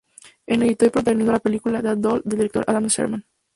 En 0.47 0.63
editó 0.63 0.87
y 0.87 0.89
protagonizó 0.89 1.31
la 1.31 1.39
película 1.39 1.79
"Dead 1.83 1.95
Doll", 1.95 2.23
del 2.25 2.39
director 2.39 2.63
Adam 2.65 2.87
Sherman. 2.87 3.23